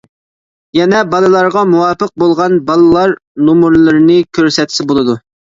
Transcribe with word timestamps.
يەنە 0.77 1.01
بالىلارغا 1.11 1.63
مۇۋاپىق 1.73 2.13
بولغان 2.23 2.57
بالىلار 2.71 3.15
نومۇرلىرىنى 3.51 4.19
كۆرسەتسە 4.41 4.89
بولىدۇ. 4.95 5.19